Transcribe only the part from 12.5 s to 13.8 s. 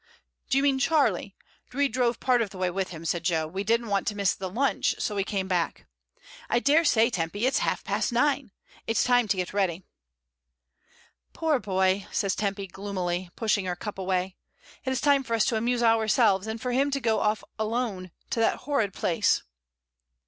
gloomily, pushing her